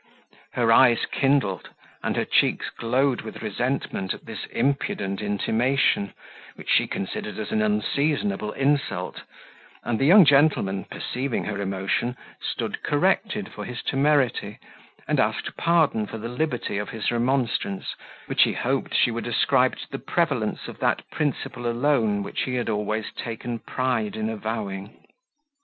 [0.53, 1.69] Her eyes kindled,
[2.01, 6.15] and her cheeks glowed with resentment at this impudent intimation,
[6.55, 9.21] which she considered as an unseasonable insult,
[9.83, 14.57] and the young gentleman, perceiving her emotion, stood corrected for his temerity,
[15.07, 17.93] and asked pardon for the liberty of his remonstrance,
[18.25, 22.55] which he hoped she would ascribe to the prevalence of that principle alone, which he
[22.55, 25.05] had always taken pride in avowing.